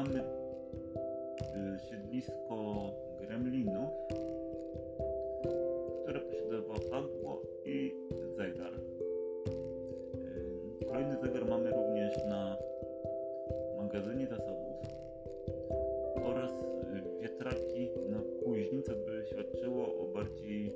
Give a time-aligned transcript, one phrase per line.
[0.00, 0.22] mamy y,
[1.78, 3.90] siedlisko gremlinów,
[6.02, 7.92] które posiadało padło i
[8.36, 8.72] zegar.
[10.82, 12.56] Y, kolejny zegar mamy również na
[13.76, 14.76] magazynie zasobów
[16.24, 20.72] oraz y, wiatraki na kuźni, co by świadczyło o bardziej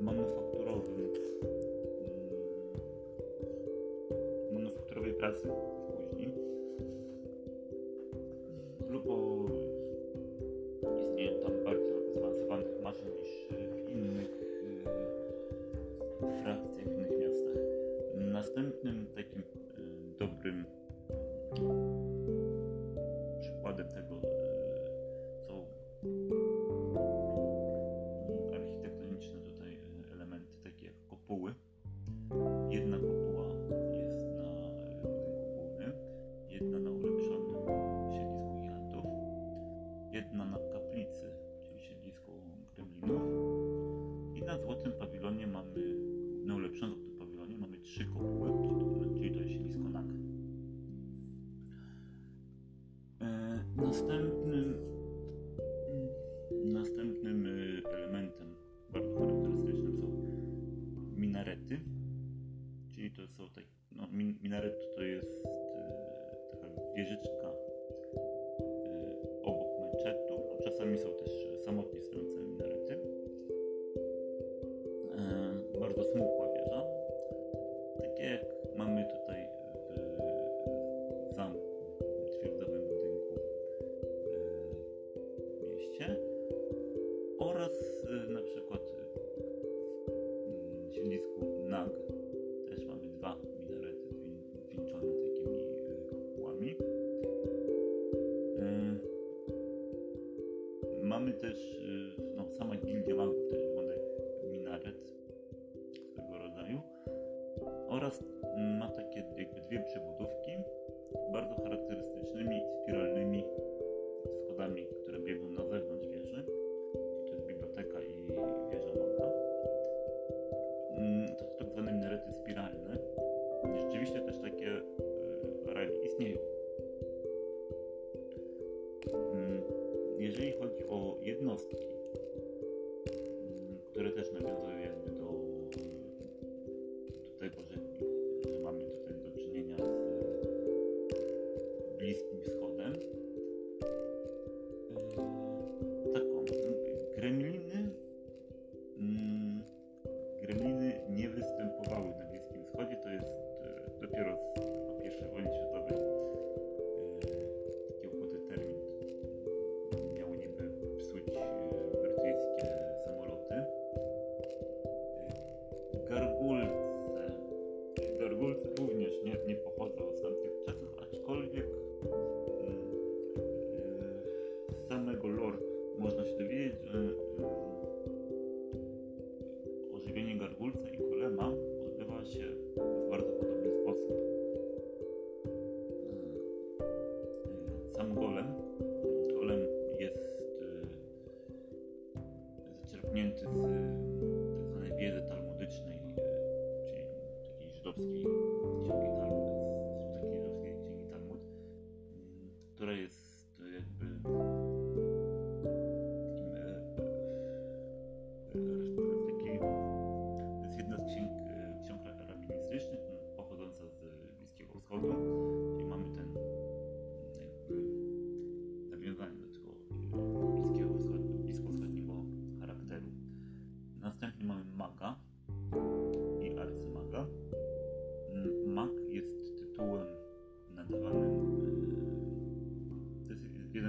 [0.00, 1.12] manufakturowym
[2.00, 2.10] mm,
[4.52, 5.48] manufakturowej pracy.
[63.32, 64.06] są tak, no
[64.42, 66.66] minaret to jest y, taka
[66.96, 72.41] wieżyczka y, obok meczetu, a czasami są też e, samotnie stojące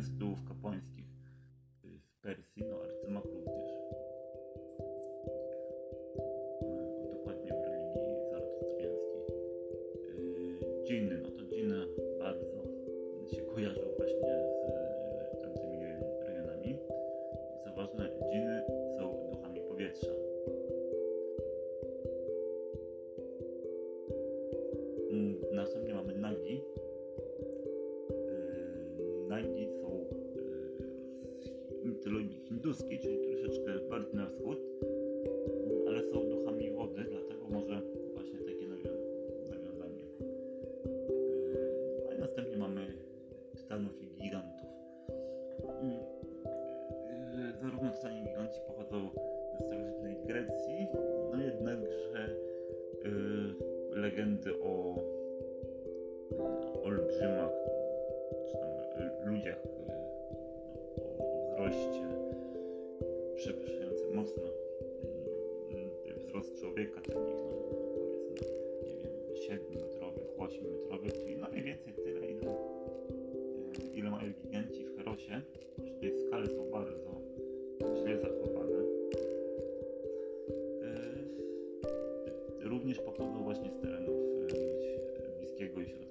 [0.00, 1.04] jeden z tytułów kapłańskich
[1.82, 3.70] w Persji, no arcymag również.
[7.12, 9.22] Dokładnie w religii zaratustrzjańskiej.
[10.84, 11.86] Dżiny, no to dżiny
[12.18, 12.62] bardzo
[13.36, 14.34] się kojarzą właśnie
[15.32, 15.86] z tamtymi
[16.26, 16.78] rejonami.
[17.64, 18.62] Co ważne, dżiny
[18.98, 20.12] są duchami powietrza.
[25.52, 26.62] Następnie mamy nagi.
[29.28, 29.89] Nagi są
[32.00, 34.58] mitologii hinduskiej, czyli troszeczkę bardziej na wschód,
[35.88, 37.82] ale są duchami wody, dlatego może
[38.14, 38.66] właśnie takie
[39.48, 40.04] nawiązanie.
[42.10, 42.86] A następnie mamy
[43.56, 44.70] tytanów i gigantów.
[47.62, 49.10] Zarówno tytani i giganci pochodzą
[49.52, 50.86] ze starożytnej Grecji,
[51.32, 52.36] no jednakże
[53.90, 54.94] legendy o
[56.84, 57.52] olbrzymach,
[58.46, 58.70] czy tam
[59.24, 59.62] ludziach
[61.60, 62.06] o, o wzroście
[63.36, 64.42] przewyższającym mocno
[66.16, 67.22] wzrost człowieka, takich no,
[68.28, 69.10] powiedzmy, nie wiem,
[69.48, 72.54] 7-metrowych, 8-metrowych, czyli no mniej więcej tyle, ile,
[73.94, 75.42] ile mają giganci w Herosie,
[75.84, 77.20] że tej skale są bardzo
[77.80, 78.84] źle zachowane.
[82.60, 84.16] Również pochodzą właśnie z terenów
[85.38, 86.09] Bliskiego i Środkowego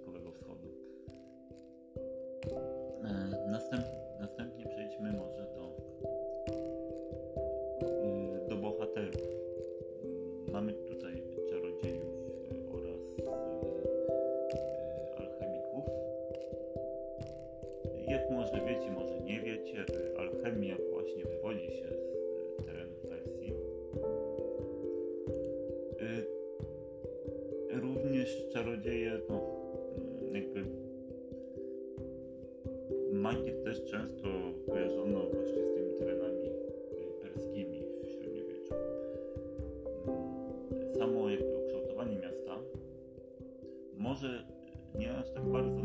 [28.53, 29.41] Czarodzieje, no,
[30.33, 30.65] jakby
[33.13, 34.27] magię też często
[34.69, 36.49] kojarzono właśnie z tymi terenami
[37.21, 38.73] perskimi w średniowieczu.
[40.97, 42.57] Samo jakby ukształtowanie miasta
[43.97, 44.43] może
[44.95, 45.78] nie aż tak bardzo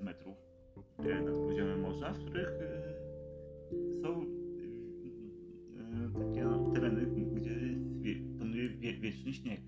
[0.00, 0.36] 5000 metrów
[0.98, 2.52] nad poziomem morza, w których
[4.02, 4.26] są
[6.12, 7.50] takie no, tereny, gdzie
[8.38, 8.68] panuje
[9.00, 9.60] wieczny śnieg.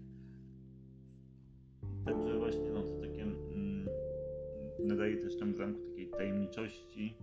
[2.04, 3.88] Także właśnie no, to takie mm,
[4.78, 7.14] nadaje też temu zamku takiej tajemniczości,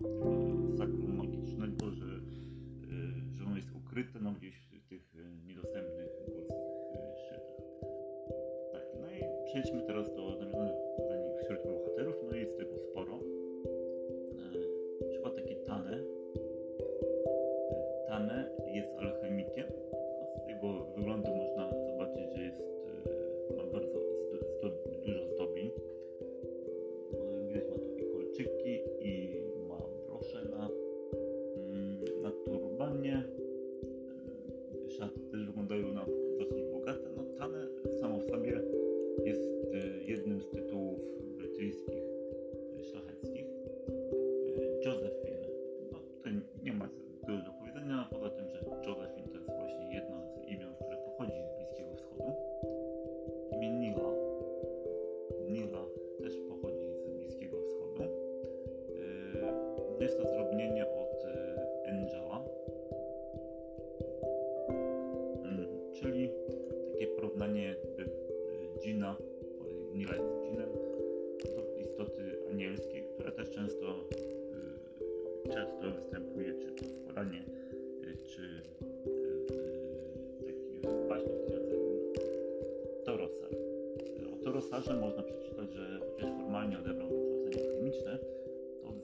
[0.77, 2.05] sakrum magicznego, że,
[3.33, 5.13] że ono jest ukryte no, gdzieś w tych
[5.47, 7.65] niedostępnych górskich szczytach.
[8.71, 10.78] Tak, no i przejdźmy teraz do nawiązań
[59.99, 61.08] Jest to zdrobnienie od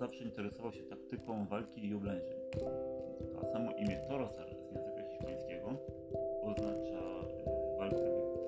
[0.06, 2.38] zawsze interesował się taktyką walki i oblężeń.
[3.42, 5.76] A samo imię Torosar z języka hiszpańskiego
[6.42, 7.02] oznacza
[7.74, 8.40] y, walkę wieków.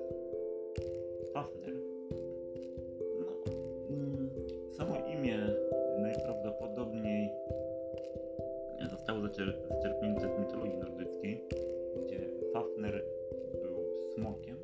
[1.32, 1.74] Fafner.
[3.20, 3.52] No,
[3.90, 4.30] mm,
[4.76, 5.38] samo imię
[5.98, 7.30] najprawdopodobniej
[8.90, 11.44] zostało zaczer- zaczerpnięte z mitologii nordyckiej,
[12.04, 12.20] gdzie
[12.52, 13.04] Fafner
[13.62, 13.76] był
[14.14, 14.56] smokiem.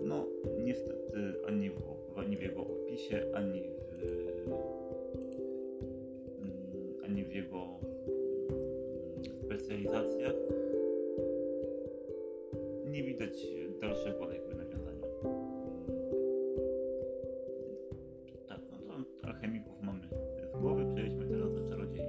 [0.00, 0.26] No,
[0.64, 1.82] niestety ani w,
[2.16, 3.91] ani w jego opisie, ani w,
[9.72, 10.34] specjalizacjach
[12.86, 13.46] nie widać
[13.80, 15.06] dalszego jakby nawiązania.
[18.48, 20.08] Tak, no to alchemików mamy
[20.54, 22.06] z głowy, przejdźmy teraz do czarodziei.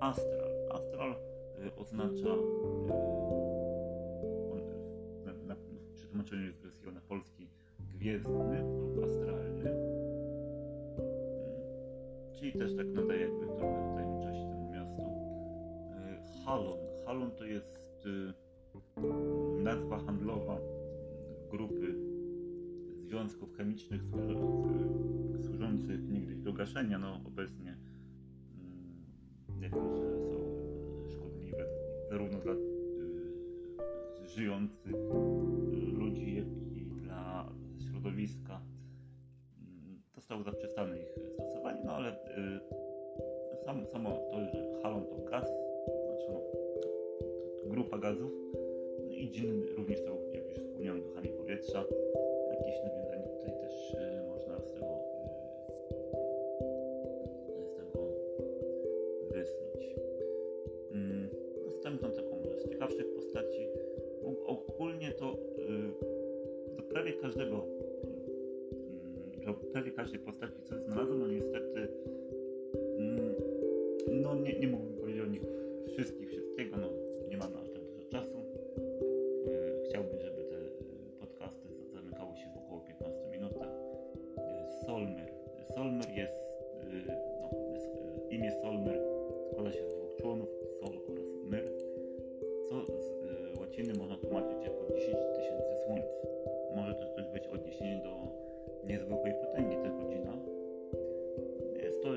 [0.00, 0.50] Astral.
[0.70, 1.12] Astral
[1.66, 2.44] y, oznacza y,
[5.54, 7.48] w przetłumaczeniu jest wersją na polski
[7.94, 9.70] gwiezdny lub astralny.
[9.70, 9.74] Y,
[12.32, 14.10] czyli też tak nadaje jakby trochę.
[14.10, 14.13] Y,
[16.44, 16.78] Halon.
[17.06, 18.32] Halon to jest y,
[19.62, 20.58] nazwa handlowa
[21.50, 21.94] grupy
[22.98, 27.76] związków chemicznych y, służących niegdyś do gaszenia, no obecnie
[28.60, 30.10] mm, jako, że
[31.06, 31.66] są szkodliwe
[32.10, 34.94] zarówno dla y, żyjących
[48.04, 48.32] gazów
[48.98, 51.84] no i dżiny również są, jak już wspomniałem, duchami powietrza.
[52.50, 54.94] Jakieś nawiązanie tutaj też y, można z tego,
[57.60, 57.98] y, z tego
[59.30, 59.94] wysnuć.
[60.92, 61.28] Mm,
[61.66, 63.68] Następną taką z ciekawszych postaci,
[64.46, 65.36] ogólnie to
[66.76, 67.64] do prawie każdego,
[69.46, 71.88] do prawie każdej postaci, co znalazłem, no niestety
[72.98, 73.34] mm,
[74.22, 75.42] no nie, nie mógłbym powiedzieć o nich
[75.86, 77.03] wszystkich, wszystkiego, no
[93.74, 96.04] y, łaciny można tłumaczyć jako 10 tysięcy słońc.
[96.76, 98.16] Może też być odniesienie do
[98.86, 100.36] niezwykłej potęgi tego godzina.
[101.82, 102.08] Jest to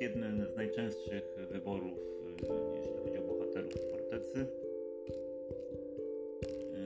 [0.00, 4.46] jeden z najczęstszych wyborów, y, jeśli chodzi o bohaterów fortecy.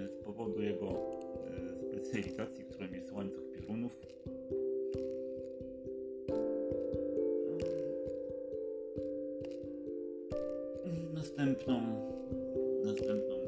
[0.04, 3.96] Y, Z powodu jego y, specjalizacji, którą jest łańcuch piorunów.
[10.86, 11.80] Y, Następną,
[12.84, 13.39] następną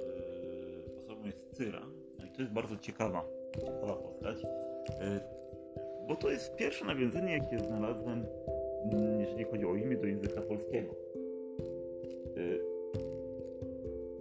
[1.23, 1.83] osobą jest Cyra.
[2.37, 3.25] To jest bardzo ciekawa,
[3.61, 4.37] ciekawa postać.
[4.45, 5.21] Y,
[6.09, 8.26] bo to jest pierwsze nawiązanie, jakie znalazłem,
[8.93, 10.95] mm, jeżeli chodzi o imię, do języka polskiego.
[12.37, 12.61] Y,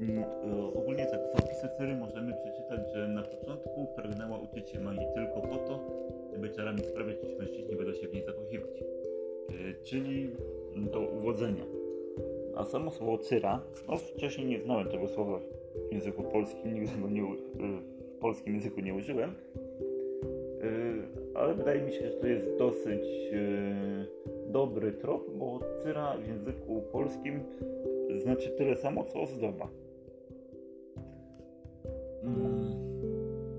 [0.02, 0.26] y,
[0.76, 5.42] Ogólnie tak w opisie Cyry możemy przeczytać, że na początku pragnęła uczyć się magii tylko
[5.42, 5.80] po to,
[6.38, 8.84] by czarami sprawiać, iż mężczyźni będą się w niej zakochiwać.
[9.84, 10.30] Czyli
[10.76, 11.64] do uwodzenia.
[12.56, 15.40] A samo słowo cyra, no wcześniej nie znałem tego słowa
[15.92, 17.26] w języku polskim, nigdy go nie, y,
[18.16, 19.30] w polskim języku nie użyłem.
[19.30, 19.34] Y,
[21.36, 26.82] Ale wydaje mi się, że to jest dosyć y, dobry trop, bo cyra w języku
[26.92, 27.40] polskim
[28.18, 29.68] znaczy tyle samo, co ozdoba.
[32.24, 32.76] Mm,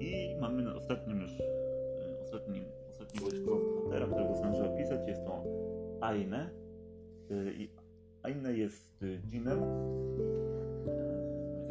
[0.00, 1.32] I mamy ostatnim już,
[2.24, 5.44] ostatnim, ostatniego bohatera, którego zdążę opisać, jest to
[6.00, 6.50] Aine.
[7.58, 7.68] I
[8.22, 9.58] Aine jest dżinem.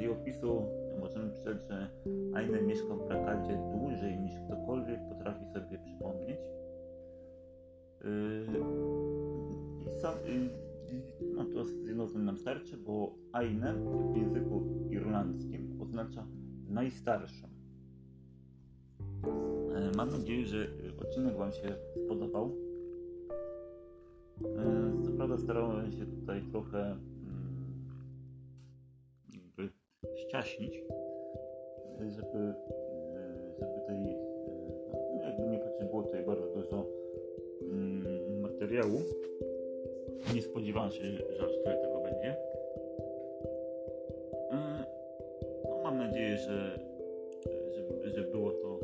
[0.02, 0.66] Jej opisu
[1.00, 1.90] możemy przeczytać, że
[2.34, 6.40] Aine mieszka w Brakadzie dłużej niż ktokolwiek potrafi sobie przypomnieć.
[8.06, 8.46] Y,
[9.82, 10.50] I sam, y,
[11.36, 13.74] no to z jedną nam starczy, bo Aine
[14.14, 16.28] w języku irlandzkim oznacza
[16.70, 17.48] najstarszą.
[19.76, 20.68] E, Mam nadzieję, że
[21.02, 22.52] odcinek Wam się spodobał.
[24.46, 26.98] E, Co prawda starałem się tutaj trochę
[30.32, 30.84] ściaśnić,
[32.02, 32.54] e, żeby, e,
[33.60, 34.18] żeby tej, e,
[35.16, 36.86] no, jakby nie patrzeć, było tutaj bardzo dużo
[37.62, 39.02] mm, materiału.
[40.36, 42.36] Nie spodziewałem się, że aż tyle tego będzie.
[44.52, 44.86] E,
[45.70, 46.80] No, mam nadzieję, że,
[47.72, 48.80] że, że było to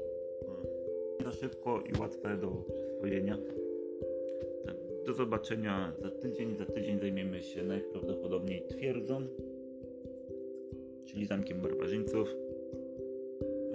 [1.26, 3.38] za szybko i łatwe do przyswojenia.
[5.06, 6.56] Do zobaczenia za tydzień.
[6.58, 9.28] Za tydzień zajmiemy się najprawdopodobniej twierdzą,
[11.18, 12.36] czyli zamkiem barbarzyńców.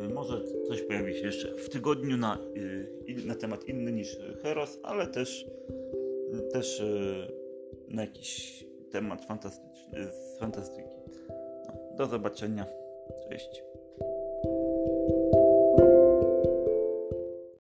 [0.05, 4.79] Y, Może coś pojawi się jeszcze w tygodniu na, y, na temat inny niż Heros,
[4.83, 5.47] ale też
[6.53, 6.85] też e,
[7.89, 10.89] na jakiś temat fantastyczny, z fantastyki.
[11.67, 12.67] No, do zobaczenia.
[13.29, 13.63] Cześć.